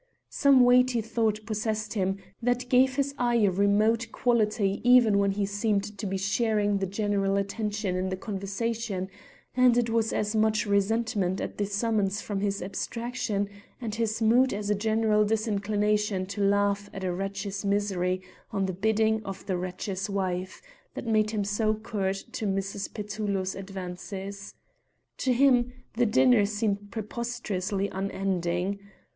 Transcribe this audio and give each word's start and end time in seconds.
Some 0.31 0.61
weighty 0.61 0.99
thought 0.99 1.45
possessed 1.45 1.93
him 1.93 2.17
that 2.41 2.67
gave 2.69 2.95
his 2.95 3.13
eye 3.19 3.35
a 3.35 3.51
remote 3.51 4.07
quality 4.11 4.81
even 4.83 5.19
when 5.19 5.29
he 5.29 5.45
seemed 5.45 5.95
to 5.95 6.07
be 6.07 6.17
sharing 6.17 6.79
the 6.79 6.87
general 6.87 7.37
attention 7.37 7.95
in 7.95 8.09
the 8.09 8.17
conversation, 8.17 9.11
and 9.55 9.77
it 9.77 9.91
was 9.91 10.11
as 10.11 10.35
much 10.35 10.65
resentment 10.65 11.39
at 11.39 11.59
the 11.59 11.67
summons 11.67 12.19
from 12.19 12.39
his 12.39 12.63
abstraction 12.63 13.47
and 13.79 13.93
his 13.93 14.23
mood 14.23 14.55
as 14.55 14.71
a 14.71 14.73
general 14.75 15.23
disinclination 15.23 16.25
to 16.25 16.41
laugh 16.41 16.89
at 16.93 17.03
a 17.03 17.13
wretch's 17.13 17.63
misery 17.63 18.23
on 18.49 18.65
the 18.65 18.73
bidding 18.73 19.23
of 19.23 19.45
the 19.45 19.55
wretch's 19.55 20.09
wife, 20.09 20.63
that 20.95 21.05
made 21.05 21.29
him 21.29 21.43
so 21.43 21.75
curt 21.75 22.15
to 22.31 22.47
Mrs. 22.47 22.91
Petullo's 22.91 23.53
advances. 23.53 24.55
To 25.19 25.31
him 25.31 25.73
the 25.93 26.07
dinner 26.07 26.47
seemed 26.47 26.89
preposterously 26.89 27.87
unending. 27.89 28.79